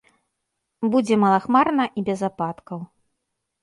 [0.95, 2.79] Будзе малахмарна і без ападкаў.